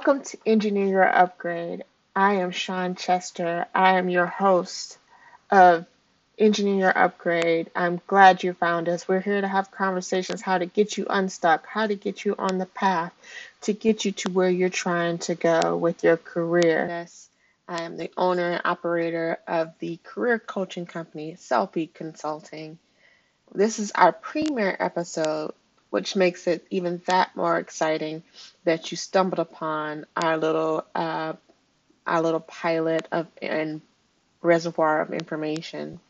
[0.00, 1.84] Welcome to Engineer Your Upgrade.
[2.16, 3.66] I am Sean Chester.
[3.74, 4.96] I am your host
[5.50, 5.84] of
[6.38, 7.70] Engineer Your Upgrade.
[7.76, 9.06] I'm glad you found us.
[9.06, 12.56] We're here to have conversations how to get you unstuck, how to get you on
[12.56, 13.12] the path
[13.60, 16.86] to get you to where you're trying to go with your career.
[16.88, 17.28] Yes,
[17.68, 22.78] I am the owner and operator of the career coaching company, Selfie Consulting.
[23.54, 25.52] This is our premiere episode
[25.90, 28.22] which makes it even that more exciting
[28.64, 31.34] that you stumbled upon our little uh,
[32.06, 33.80] our little pilot of and
[34.42, 36.00] reservoir of information.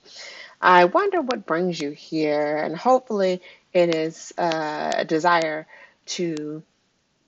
[0.61, 5.67] I wonder what brings you here, and hopefully it is uh, a desire
[6.07, 6.63] to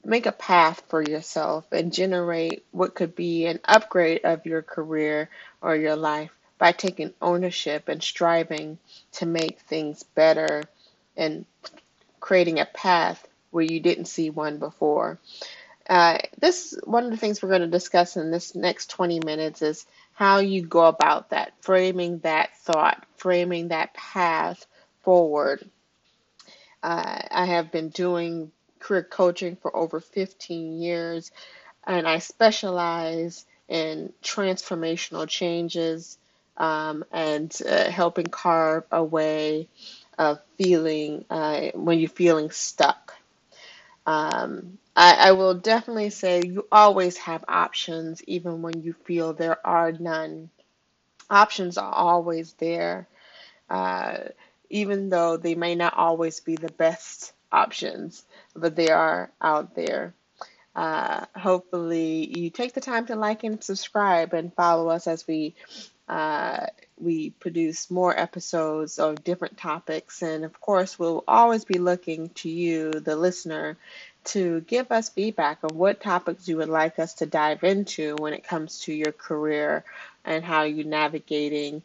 [0.05, 5.29] make a path for yourself and generate what could be an upgrade of your career
[5.61, 8.79] or your life by taking ownership and striving
[9.13, 10.65] to make things better
[11.17, 11.45] and
[12.23, 15.19] creating a path where you didn't see one before.
[15.91, 19.61] Uh, this one of the things we're going to discuss in this next 20 minutes
[19.61, 19.85] is
[20.15, 24.65] how you go about that, framing that thought, framing that path
[25.03, 25.69] forward.
[26.83, 31.33] Uh, I have been doing career coaching for over 15 years,
[31.85, 36.19] and I specialize in transformational changes
[36.57, 39.69] um, and uh, helping carve a way
[40.23, 43.15] of feeling uh, when you're feeling stuck.
[44.07, 49.65] Um, I, I will definitely say you always have options, even when you feel there
[49.67, 50.51] are none.
[51.31, 53.09] Options are always there,
[53.71, 54.19] uh,
[54.71, 60.15] even though they may not always be the best options, but they are out there.
[60.75, 65.55] Uh, hopefully, you take the time to like and subscribe and follow us as we
[66.09, 66.67] uh,
[66.99, 70.23] we produce more episodes of different topics.
[70.23, 73.77] And of course, we'll always be looking to you, the listener,
[74.25, 78.35] to give us feedback of what topics you would like us to dive into when
[78.35, 79.85] it comes to your career
[80.25, 81.83] and how you're navigating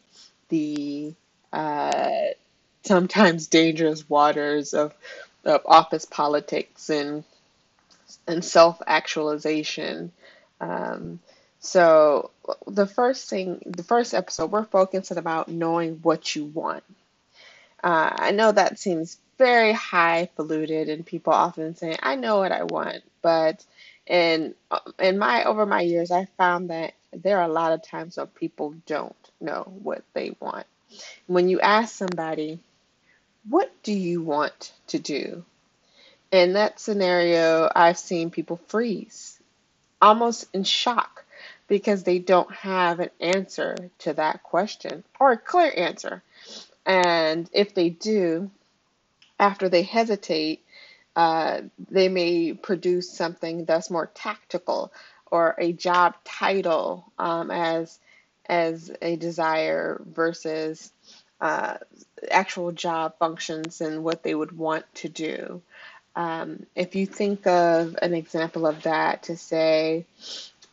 [0.48, 1.12] the
[1.52, 2.10] uh,
[2.84, 4.94] sometimes dangerous waters of,
[5.44, 7.24] of office politics and
[8.26, 10.12] and self actualization.
[10.60, 11.20] Um,
[11.60, 12.30] so
[12.66, 16.84] the first thing, the first episode, we're focusing about knowing what you want.
[17.82, 22.64] Uh, I know that seems very highfalutin, and people often say, "I know what I
[22.64, 23.64] want," but
[24.06, 24.54] in
[24.98, 28.26] in my over my years, I found that there are a lot of times when
[28.28, 30.66] people don't know what they want.
[31.26, 32.60] When you ask somebody,
[33.48, 35.44] "What do you want to do?"
[36.30, 39.38] In that scenario, I've seen people freeze,
[40.00, 41.24] almost in shock
[41.68, 46.22] because they don't have an answer to that question or a clear answer.
[46.86, 48.50] And if they do,
[49.38, 50.64] after they hesitate,
[51.14, 54.92] uh, they may produce something that's more tactical
[55.30, 57.98] or a job title um, as
[58.46, 60.90] as a desire versus
[61.40, 61.76] uh,
[62.30, 65.60] actual job functions and what they would want to do.
[66.16, 70.06] Um, if you think of an example of that, to say,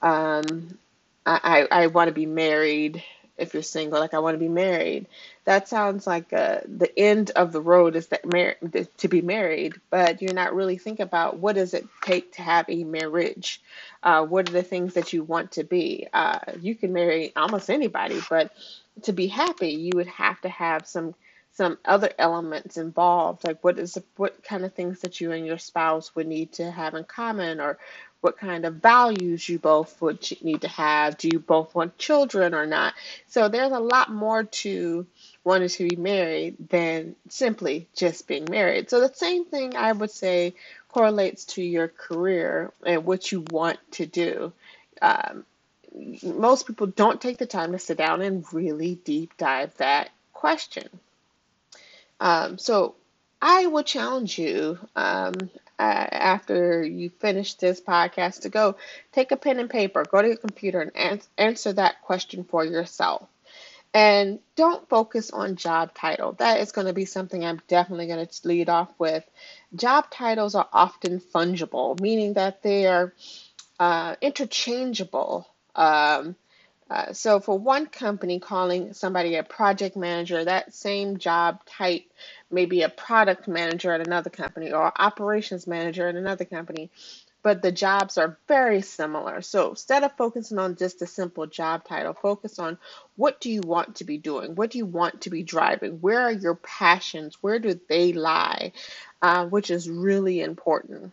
[0.01, 0.77] um,
[1.25, 3.03] I, I, I want to be married
[3.37, 5.07] if you're single, like I want to be married.
[5.45, 8.57] That sounds like uh, the end of the road is that mar-
[8.99, 12.67] to be married, but you're not really thinking about what does it take to have
[12.69, 13.61] a marriage.
[14.03, 16.07] Uh, what are the things that you want to be?
[16.13, 18.53] Uh, you can marry almost anybody, but
[19.03, 21.15] to be happy, you would have to have some
[21.53, 25.59] some other elements involved like what is what kind of things that you and your
[25.59, 27.77] spouse would need to have in common or
[28.25, 31.15] what kind of values you both would need to have.
[31.15, 32.95] Do you both want children or not?
[33.27, 35.05] So there's a lot more to
[35.43, 38.89] wanting to be married than simply just being married.
[38.89, 40.55] So the same thing i would say
[40.89, 44.51] correlates to your career and what you want to do.
[45.03, 45.45] Um,
[46.23, 50.89] most people don't take the time to sit down and really deep dive that question.
[52.19, 52.95] Um, so
[53.39, 55.35] I will challenge you um,
[55.79, 58.75] uh, after you finish this podcast to go
[59.11, 62.63] take a pen and paper, go to your computer and ans- answer that question for
[62.63, 63.27] yourself.
[63.93, 66.33] And don't focus on job title.
[66.33, 69.23] That is going to be something I'm definitely going to lead off with.
[69.73, 73.13] Job titles are often fungible, meaning that they are
[73.79, 75.47] uh, interchangeable.
[75.75, 76.35] Um,
[76.89, 82.03] uh, so for one company calling somebody a project manager, that same job type
[82.51, 86.91] may be a product manager at another company or operations manager at another company,
[87.41, 89.41] but the jobs are very similar.
[89.41, 92.77] So instead of focusing on just a simple job title, focus on
[93.15, 94.53] what do you want to be doing?
[94.53, 96.01] What do you want to be driving?
[96.01, 97.37] Where are your passions?
[97.41, 98.73] Where do they lie?
[99.23, 101.11] Uh, which is really important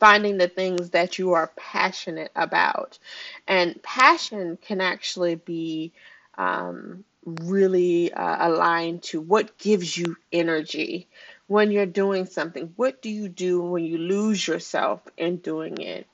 [0.00, 2.98] finding the things that you are passionate about.
[3.46, 5.92] And passion can actually be
[6.38, 11.06] um, really uh, aligned to what gives you energy
[11.46, 12.72] when you're doing something.
[12.76, 16.06] What do you do when you lose yourself in doing it?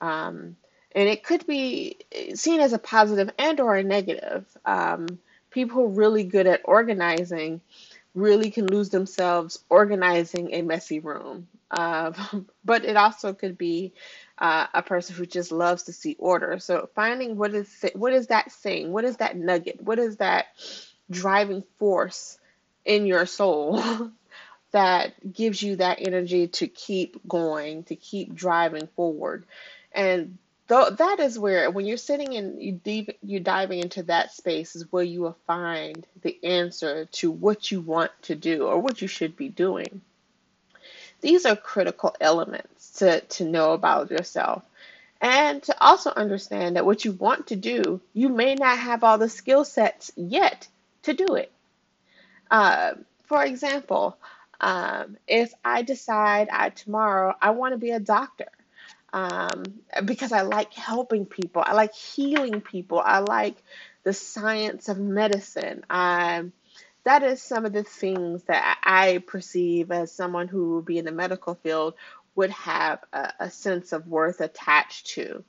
[0.00, 0.56] Um,
[0.92, 1.98] and it could be
[2.34, 4.44] seen as a positive and or a negative.
[4.64, 5.06] Um,
[5.50, 7.60] people really good at organizing
[8.14, 11.46] really can lose themselves organizing a messy room.
[11.70, 12.12] Uh,
[12.64, 13.92] but it also could be
[14.38, 16.58] uh, a person who just loves to see order.
[16.58, 18.92] So finding what is what is that thing?
[18.92, 19.80] What is that nugget?
[19.80, 20.46] What is that
[21.10, 22.38] driving force
[22.84, 24.10] in your soul
[24.72, 29.44] that gives you that energy to keep going, to keep driving forward?
[29.92, 30.38] And
[30.68, 34.76] th- that is where when you're sitting and you deep, you're diving into that space
[34.76, 39.02] is where you will find the answer to what you want to do or what
[39.02, 40.00] you should be doing.
[41.20, 44.62] These are critical elements to, to know about yourself.
[45.20, 49.18] And to also understand that what you want to do, you may not have all
[49.18, 50.66] the skill sets yet
[51.02, 51.52] to do it.
[52.50, 52.94] Uh,
[53.24, 54.16] for example,
[54.60, 58.48] um, if I decide I tomorrow I want to be a doctor
[59.12, 59.62] um,
[60.04, 63.56] because I like helping people, I like healing people, I like
[64.02, 65.84] the science of medicine.
[65.90, 66.52] Um,
[67.04, 71.04] that is some of the things that I perceive as someone who will be in
[71.04, 71.94] the medical field
[72.34, 75.44] would have a, a sense of worth attached to.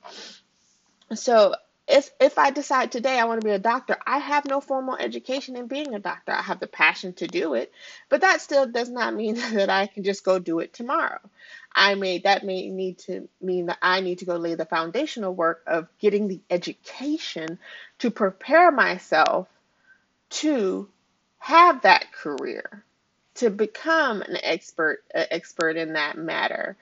[1.14, 1.56] So
[1.88, 4.96] if if I decide today I want to be a doctor, I have no formal
[4.96, 6.32] education in being a doctor.
[6.32, 7.72] I have the passion to do it,
[8.10, 11.20] but that still does not mean that I can just go do it tomorrow.
[11.74, 15.34] I may that may need to mean that I need to go lay the foundational
[15.34, 17.60] work of getting the education
[18.00, 19.48] to prepare myself
[20.32, 20.88] to
[21.42, 22.84] have that career,
[23.34, 26.78] to become an expert an expert in that matter.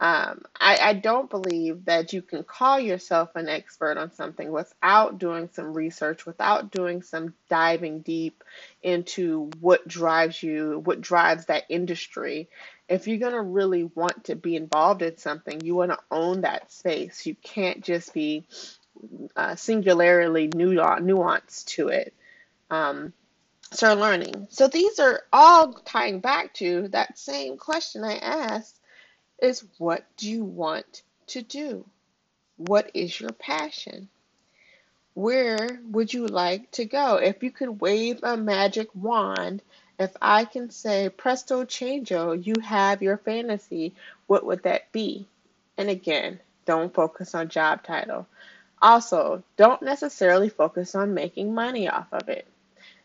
[0.00, 5.18] Um, I, I don't believe that you can call yourself an expert on something without
[5.18, 8.44] doing some research, without doing some diving deep
[8.82, 12.50] into what drives you, what drives that industry.
[12.88, 16.42] If you're going to really want to be involved in something, you want to own
[16.42, 17.24] that space.
[17.24, 18.44] You can't just be
[19.36, 22.12] uh, singularly nuanced to it.
[22.70, 23.14] Um,
[23.74, 24.48] so learning.
[24.50, 28.78] So these are all tying back to that same question I asked
[29.40, 31.84] is what do you want to do?
[32.56, 34.08] What is your passion?
[35.14, 37.16] Where would you like to go?
[37.16, 39.62] If you could wave a magic wand,
[39.98, 43.94] if I can say presto changeo, you have your fantasy,
[44.26, 45.26] what would that be?
[45.76, 48.26] And again, don't focus on job title.
[48.80, 52.46] Also, don't necessarily focus on making money off of it.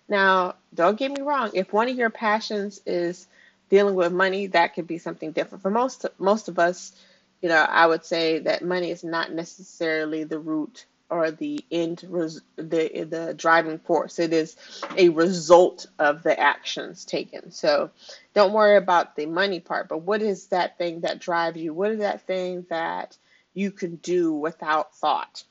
[0.08, 3.28] Now, don't get me wrong, if one of your passions is
[3.70, 5.62] dealing with money, that could be something different.
[5.62, 6.94] For most most of us,
[7.42, 12.04] you know, I would say that money is not necessarily the root or the end
[12.10, 14.20] res- the the driving force.
[14.20, 14.56] It is
[14.98, 17.52] a result of the actions taken.
[17.52, 17.92] So
[18.34, 21.74] don't worry about the money part, but what is that thing that drives you?
[21.74, 23.18] What is that thing that
[23.54, 25.44] you can do without thought?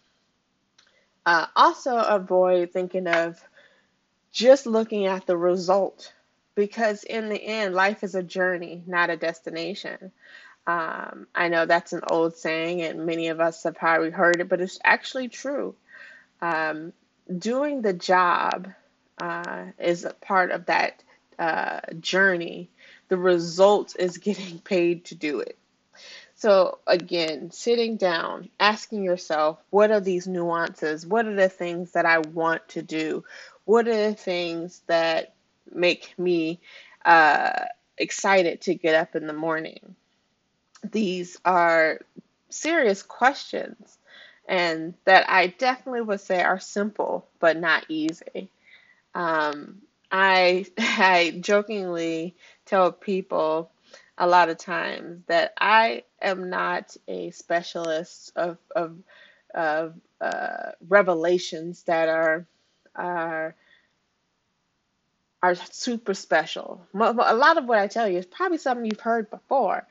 [1.27, 3.43] Uh, also avoid thinking of
[4.37, 6.13] just looking at the result
[6.57, 10.13] because in the end, life is a journey, not a destination.
[10.67, 14.51] Um, I know that's an old saying, and many of us have probably heard it,
[14.51, 15.75] but it's actually true.
[16.43, 16.93] Um,
[17.39, 18.69] doing the job
[19.17, 21.03] uh, is a part of that
[21.39, 22.69] uh, journey.
[23.09, 25.57] The result is getting paid to do it.
[26.35, 31.07] So, again, sitting down, asking yourself, what are these nuances?
[31.07, 33.25] What are the things that I want to do?
[33.67, 35.35] What are the things that
[35.73, 36.61] make me
[37.05, 37.67] uh,
[37.99, 39.97] excited to get up in the morning?
[40.89, 42.01] These are
[42.49, 43.99] serious questions,
[44.49, 48.51] and that I definitely would say are simple but not easy.
[49.17, 49.83] Um,
[50.13, 53.73] I I jokingly tell people
[54.17, 58.97] a lot of times that I am not a specialist of of,
[59.53, 62.47] of uh, revelations that are
[62.97, 63.55] are
[65.43, 66.81] are super special.
[66.95, 69.87] A lot of what I tell you is probably something you've heard before,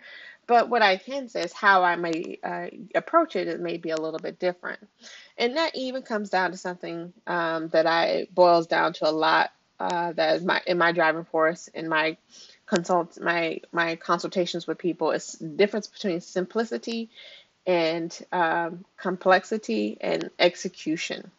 [0.48, 3.48] but what I can say is how I may uh, approach it.
[3.48, 4.86] It may be a little bit different,
[5.38, 9.52] and that even comes down to something um, that I boils down to a lot.
[9.80, 12.18] Uh, that is my in my driving force in my
[12.66, 17.10] consult my my consultations with people is difference between simplicity
[17.68, 21.32] and um, complexity and execution.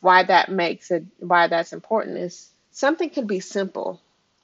[0.00, 4.00] Why that makes it why that's important is something can be simple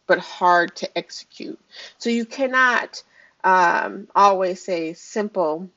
[0.06, 1.58] but hard to execute.
[1.98, 3.02] So you cannot
[3.44, 5.68] um, always say simple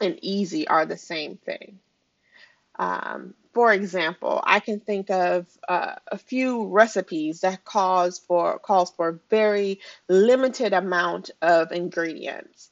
[0.00, 1.78] and easy are the same thing.
[2.78, 8.90] Um, for example, I can think of uh, a few recipes that calls for calls
[8.90, 12.70] for very limited amount of ingredients,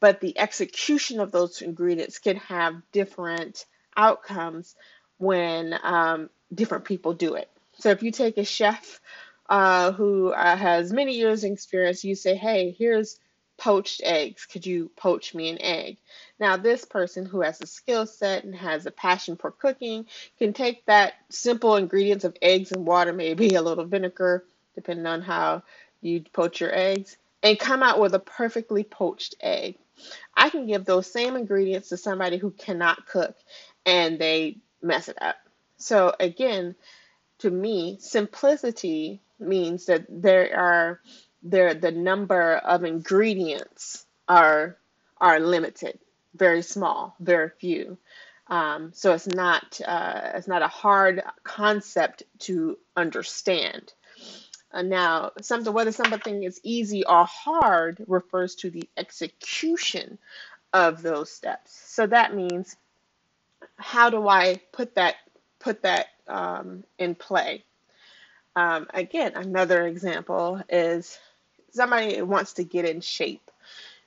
[0.00, 3.64] but the execution of those ingredients can have different
[3.96, 4.76] outcomes
[5.18, 7.50] when um, different people do it.
[7.78, 9.00] So if you take a chef
[9.48, 13.18] uh, who uh, has many years of experience, you say, "Hey, here's
[13.58, 14.46] poached eggs.
[14.46, 15.98] Could you poach me an egg?
[16.38, 20.06] Now, this person who has a skill set and has a passion for cooking
[20.38, 24.44] can take that simple ingredients of eggs and water, maybe a little vinegar,
[24.74, 25.62] depending on how
[26.00, 29.76] you poach your eggs, and come out with a perfectly poached egg.
[30.36, 33.36] I can give those same ingredients to somebody who cannot cook
[33.84, 35.36] and they mess it up.
[35.76, 36.74] So, again,
[37.38, 41.00] to me, simplicity means that there are
[41.42, 44.76] there the number of ingredients are
[45.20, 45.98] are limited,
[46.34, 47.98] very small, very few.
[48.48, 53.92] Um, so it's not uh, it's not a hard concept to understand.
[54.72, 60.18] Uh, now, something whether something is easy or hard refers to the execution
[60.72, 61.72] of those steps.
[61.72, 62.76] So that means
[63.78, 65.16] how do I put that
[65.58, 67.64] put that um, in play?
[68.56, 71.18] Um, again, another example is
[71.70, 73.50] somebody wants to get in shape.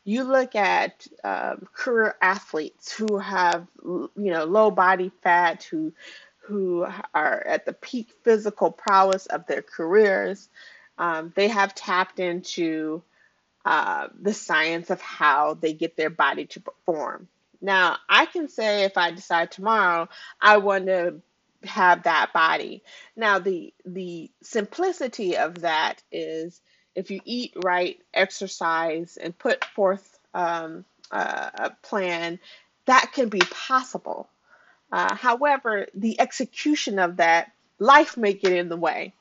[0.03, 5.93] You look at um, career athletes who have, you know, low body fat, who
[6.39, 10.49] who are at the peak physical prowess of their careers.
[10.97, 13.03] Um, they have tapped into
[13.63, 17.27] uh, the science of how they get their body to perform.
[17.61, 20.09] Now, I can say if I decide tomorrow
[20.41, 21.21] I want to
[21.63, 22.83] have that body.
[23.15, 26.61] Now, the the simplicity of that is
[26.95, 32.39] if you eat right, exercise, and put forth um, uh, a plan,
[32.85, 34.27] that can be possible.
[34.91, 39.13] Uh, however, the execution of that, life may get in the way.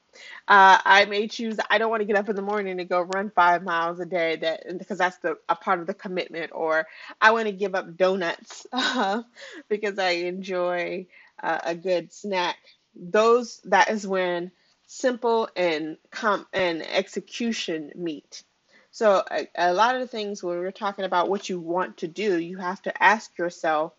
[0.49, 1.59] Uh, I may choose.
[1.71, 4.07] I don't want to get up in the morning and go run five miles a
[4.07, 4.37] day.
[4.37, 6.53] That because that's the a part of the commitment.
[6.55, 6.87] Or
[7.21, 9.23] I want to give up donuts uh,
[9.69, 11.07] because I enjoy
[11.43, 12.57] uh, a good snack.
[12.95, 14.51] Those that is when
[14.87, 18.43] simple and com and execution meet.
[18.91, 22.09] So a, a lot of the things when we're talking about what you want to
[22.09, 23.93] do, you have to ask yourself,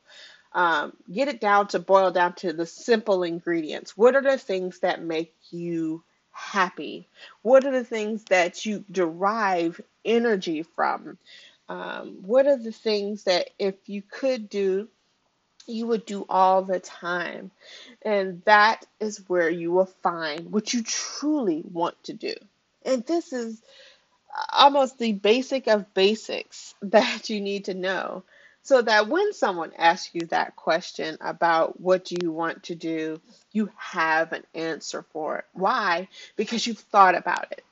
[0.53, 3.95] um, get it down to boil down to the simple ingredients.
[3.95, 7.07] What are the things that make you happy?
[7.41, 11.17] What are the things that you derive energy from?
[11.69, 14.89] Um, what are the things that if you could do
[15.67, 17.51] you would do all the time.
[18.01, 22.33] And that is where you will find what you truly want to do.
[22.85, 23.61] And this is
[24.51, 28.23] almost the basic of basics that you need to know
[28.63, 33.19] so that when someone asks you that question about what do you want to do,
[33.51, 35.45] you have an answer for it.
[35.53, 36.07] Why?
[36.35, 37.63] Because you've thought about it.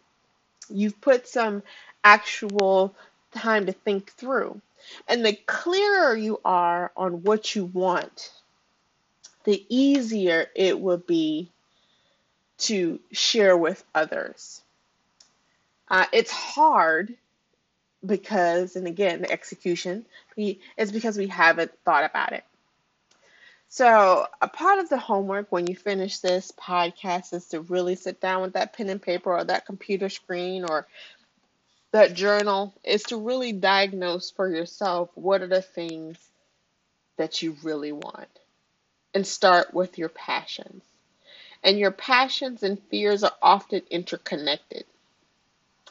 [0.70, 1.64] You've put some
[2.04, 2.96] actual
[3.34, 4.62] time to think through.
[5.08, 8.32] And the clearer you are on what you want,
[9.44, 11.52] the easier it will be
[12.60, 14.62] to share with others.
[15.88, 17.16] Uh, it's hard
[18.06, 20.06] because, and again, the execution
[20.78, 22.44] is because we haven't thought about it.
[23.72, 28.20] So, a part of the homework when you finish this podcast is to really sit
[28.20, 30.88] down with that pen and paper or that computer screen or
[31.92, 36.18] that journal is to really diagnose for yourself what are the things
[37.18, 38.30] that you really want
[39.14, 40.84] and start with your passions.
[41.64, 44.86] And your passions and fears are often interconnected.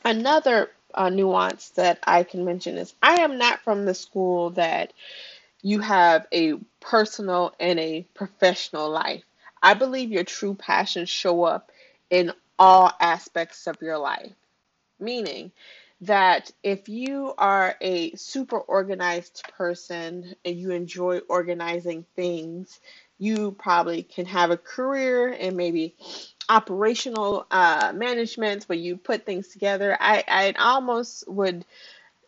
[0.05, 4.93] Another uh, nuance that I can mention is I am not from the school that
[5.63, 9.25] you have a personal and a professional life.
[9.63, 11.73] I believe your true passions show up
[12.11, 14.33] in all aspects of your life.
[15.01, 15.53] Meaning,
[16.01, 22.81] that if you are a super organized person and you enjoy organizing things,
[23.19, 25.97] you probably can have a career and maybe
[26.49, 29.97] operational uh, management where you put things together.
[29.99, 31.65] I, I almost would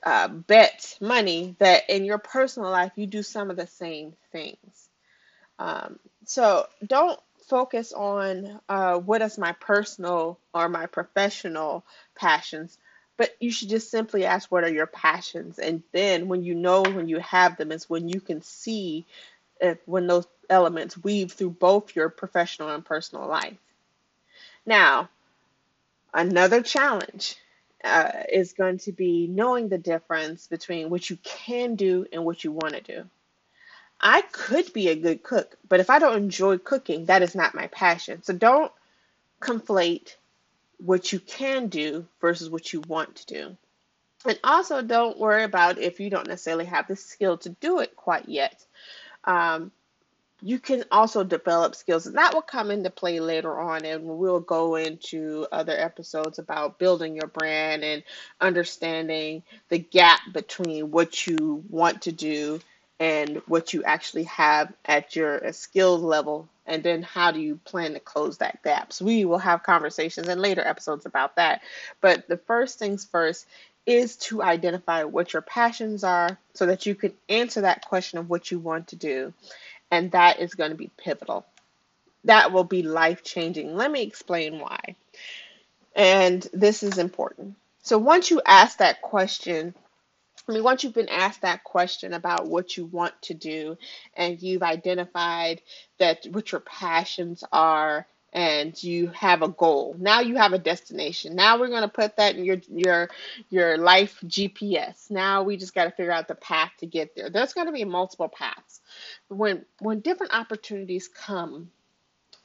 [0.03, 4.89] uh, bet money that in your personal life you do some of the same things.
[5.59, 11.85] Um, so don't focus on uh, what is my personal or my professional
[12.15, 12.79] passions
[13.17, 16.83] but you should just simply ask what are your passions and then when you know
[16.83, 19.05] when you have them is when you can see
[19.61, 23.59] if when those elements weave through both your professional and personal life
[24.67, 25.09] now
[26.13, 27.37] another challenge
[27.85, 32.45] uh, is going to be knowing the difference between what you can do and what
[32.45, 33.05] you want to do.
[34.01, 37.55] I could be a good cook, but if I don't enjoy cooking, that is not
[37.55, 38.23] my passion.
[38.23, 38.73] So don't
[39.41, 40.15] conflate
[40.79, 43.57] what you can do versus what you want to do.
[44.27, 47.97] And also, don't worry about if you don't necessarily have the skill to do it
[47.97, 48.65] quite yet.
[49.25, 49.73] Um,
[50.43, 53.85] you can also develop skills, and that will come into play later on.
[53.85, 58.03] And we'll go into other episodes about building your brand and
[58.41, 62.61] understanding the gap between what you want to do
[63.01, 67.57] and what you actually have at your uh, skills level and then how do you
[67.65, 71.63] plan to close that gap so we will have conversations in later episodes about that
[72.03, 73.47] but the first things first
[73.87, 78.29] is to identify what your passions are so that you can answer that question of
[78.29, 79.33] what you want to do
[79.91, 81.47] and that is going to be pivotal.
[82.25, 84.97] That will be life changing let me explain why.
[85.97, 87.57] And this is important.
[87.83, 89.75] So once you ask that question
[90.49, 93.79] I mean, once you've been asked that question about what you want to do
[94.15, 95.63] and you've identified
[95.99, 99.97] that what your passions are and you have a goal.
[99.99, 101.35] Now you have a destination.
[101.35, 103.11] Now we're going to put that in your your
[103.49, 105.11] your life GPS.
[105.11, 107.31] Now we just got to figure out the path to get there.
[107.31, 108.81] There's going to be multiple paths.
[109.29, 111.71] When when different opportunities come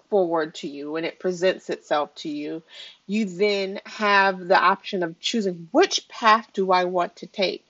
[0.09, 2.63] forward to you when it presents itself to you,
[3.07, 7.65] you then have the option of choosing which path do I want to take.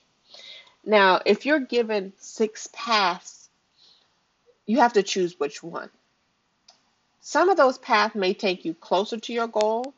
[0.84, 3.48] Now, if you're given six paths,
[4.66, 5.90] you have to choose which one.
[7.26, 9.94] Some of those paths may take you closer to your goal.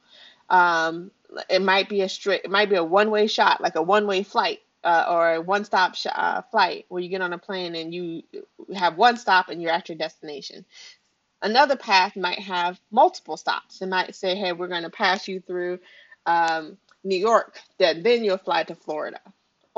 [0.48, 1.10] Um,
[1.50, 4.62] it might be a straight, it might be a one-way shot, like a one-way flight,
[4.82, 8.22] uh, or a one-stop sh- uh, flight where you get on a plane and you
[8.74, 10.64] have one stop and you're at your destination.
[11.42, 13.82] Another path might have multiple stops.
[13.82, 15.80] It might say, "Hey, we're going to pass you through
[16.24, 19.20] um, New York, then then you'll fly to Florida."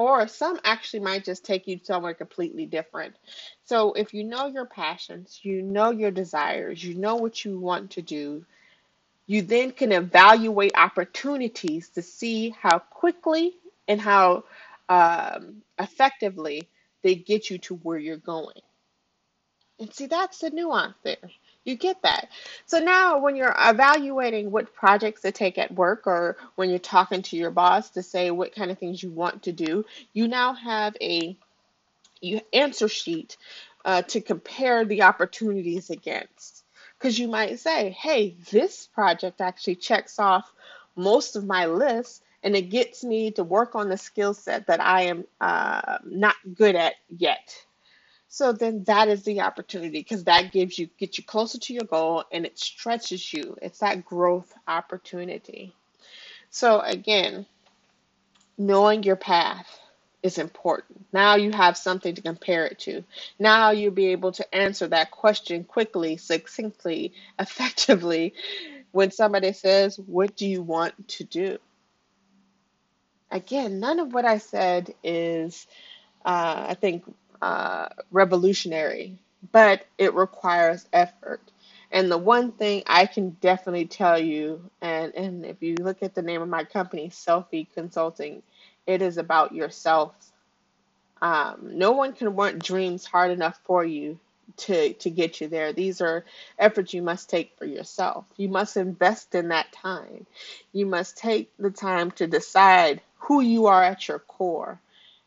[0.00, 3.16] Or some actually might just take you somewhere completely different.
[3.66, 7.90] So if you know your passions, you know your desires, you know what you want
[7.92, 8.46] to do,
[9.26, 13.52] you then can evaluate opportunities to see how quickly
[13.88, 14.44] and how
[14.88, 16.66] um, effectively
[17.02, 18.62] they get you to where you're going.
[19.78, 21.18] And see, that's the nuance there.
[21.64, 22.28] You get that.
[22.66, 27.22] So now, when you're evaluating what projects to take at work, or when you're talking
[27.22, 30.54] to your boss to say what kind of things you want to do, you now
[30.54, 31.36] have a
[32.20, 33.36] you answer sheet
[33.84, 36.64] uh, to compare the opportunities against.
[36.98, 40.52] Because you might say, hey, this project actually checks off
[40.96, 44.80] most of my list and it gets me to work on the skill set that
[44.80, 47.54] I am uh, not good at yet.
[48.32, 51.82] So then that is the opportunity because that gives you get you closer to your
[51.82, 53.56] goal and it stretches you.
[53.60, 55.74] It's that growth opportunity.
[56.48, 57.44] So again,
[58.56, 59.66] knowing your path
[60.22, 61.06] is important.
[61.12, 63.02] Now you have something to compare it to.
[63.40, 68.32] Now you'll be able to answer that question quickly, succinctly, effectively
[68.92, 71.58] when somebody says, What do you want to do?
[73.28, 75.66] Again, none of what I said is,
[76.24, 77.04] uh, I think,
[77.42, 79.18] uh, revolutionary,
[79.52, 81.40] but it requires effort.
[81.92, 86.14] And the one thing I can definitely tell you, and, and if you look at
[86.14, 88.42] the name of my company, Selfie Consulting,
[88.86, 90.14] it is about yourself.
[91.20, 94.18] Um, no one can work dreams hard enough for you
[94.58, 95.72] to, to get you there.
[95.72, 96.24] These are
[96.58, 98.24] efforts you must take for yourself.
[98.36, 100.26] You must invest in that time.
[100.72, 104.80] You must take the time to decide who you are at your core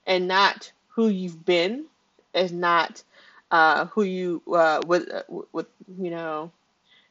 [0.05, 1.85] and not who you've been
[2.33, 3.03] is not
[3.51, 5.67] uh, who you uh, with uh, with
[5.99, 6.51] you know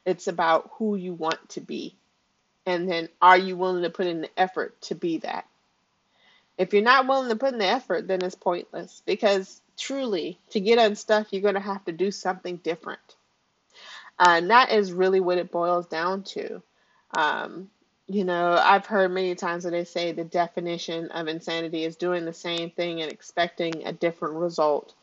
[0.05, 1.95] it's about who you want to be.
[2.65, 5.45] And then are you willing to put in the effort to be that?
[6.57, 10.59] If you're not willing to put in the effort then it's pointless because truly to
[10.59, 13.15] get unstuck you're going to have to do something different.
[14.19, 16.61] Uh, and that is really what it boils down to.
[17.15, 17.69] Um,
[18.07, 22.25] you know i've heard many times that they say the definition of insanity is doing
[22.25, 24.93] the same thing and expecting a different result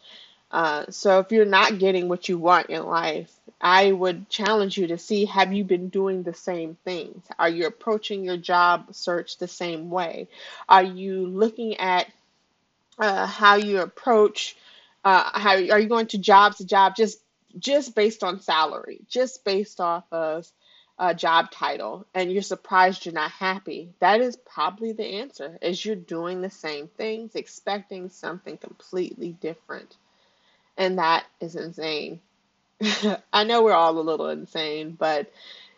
[0.51, 4.89] uh, so if you're not getting what you want in life, I would challenge you
[4.89, 7.25] to see have you been doing the same things?
[7.39, 10.29] Are you approaching your job search the same way?
[10.69, 12.09] Are you looking at
[12.99, 14.57] uh, how you approach
[15.05, 17.21] uh, how are you going to job to job just
[17.59, 20.47] just based on salary, just based off of
[21.01, 23.89] a job title, and you're surprised you're not happy?
[24.01, 25.59] That is probably the answer.
[25.63, 29.97] Is you're doing the same things, expecting something completely different.
[30.77, 32.21] And that is insane.
[33.33, 35.33] I know we're all a little insane, but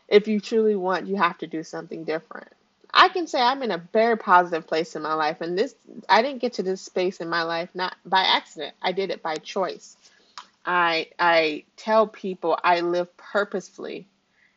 [0.08, 2.48] if you truly want, you have to do something different.
[2.92, 5.74] I can say I'm in a very positive place in my life, and this
[6.08, 8.74] I didn't get to this space in my life not by accident.
[8.82, 9.96] I did it by choice.
[10.66, 14.06] I I tell people I live purposefully,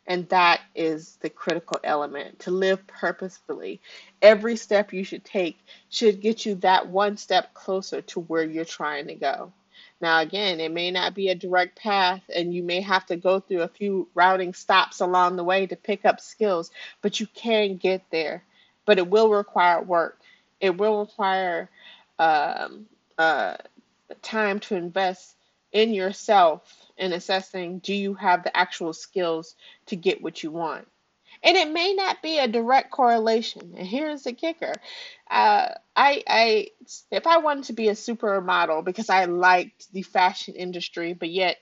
[0.08, 3.82] and that is the critical element to live purposefully.
[4.22, 5.58] Every step you should take
[5.90, 9.52] should get you that one step closer to where you're trying to go.
[10.02, 13.40] Now, again, it may not be a direct path, and you may have to go
[13.40, 16.70] through a few routing stops along the way to pick up skills,
[17.02, 18.44] but you can get there.
[18.86, 20.20] But it will require work.
[20.60, 21.70] It will require
[22.20, 22.86] um,
[23.18, 23.56] uh,
[24.22, 25.36] time to invest
[25.76, 29.56] in yourself in assessing do you have the actual skills
[29.88, 30.88] to get what you want.
[31.44, 33.76] And it may not be a direct correlation.
[33.78, 34.74] And here's the kicker.
[35.30, 36.68] Uh, I, I,
[37.12, 41.58] if I wanted to be a supermodel because I liked the fashion industry, but yet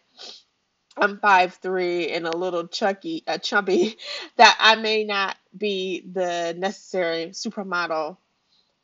[0.96, 3.98] I'm five three and a little chunky, uh, chubby,
[4.38, 8.18] that I may not be the necessary supermodel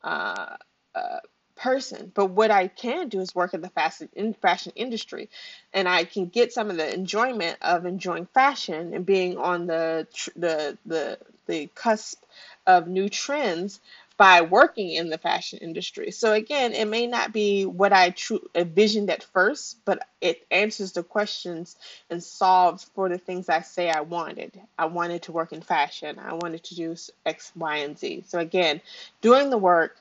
[0.03, 0.55] uh,
[0.95, 1.19] uh,
[1.59, 2.11] person.
[2.13, 4.09] But what I can do is work in the fashion
[4.41, 5.29] fashion industry,
[5.73, 10.07] and I can get some of the enjoyment of enjoying fashion and being on the
[10.35, 12.23] the the the cusp
[12.65, 13.79] of new trends
[14.19, 16.11] by working in the fashion industry.
[16.11, 18.13] So again, it may not be what I
[18.53, 21.77] envisioned at first, but it answers the questions
[22.09, 24.59] and solves for the things I say I wanted.
[24.77, 26.19] I wanted to work in fashion.
[26.19, 26.95] I wanted to do
[27.25, 28.25] X, Y, and Z.
[28.27, 28.81] So again,
[29.21, 29.95] doing the work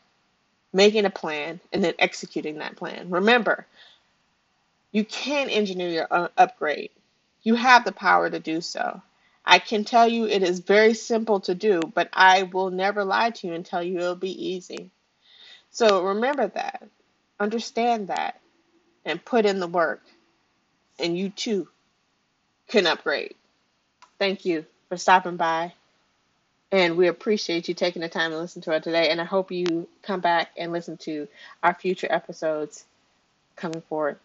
[0.72, 3.10] making a plan, and then executing that plan.
[3.10, 3.66] Remember,
[4.92, 6.90] you can engineer your upgrade.
[7.42, 9.00] You have the power to do so.
[9.44, 13.30] I can tell you it is very simple to do, but I will never lie
[13.30, 14.90] to you and tell you it'll be easy.
[15.70, 16.86] So remember that,
[17.40, 18.40] understand that,
[19.04, 20.02] and put in the work,
[20.98, 21.68] and you too
[22.68, 23.34] can upgrade.
[24.18, 25.72] Thank you for stopping by.
[26.72, 29.10] And we appreciate you taking the time to listen to us today.
[29.10, 31.28] And I hope you come back and listen to
[31.62, 32.84] our future episodes
[33.56, 34.18] coming forward.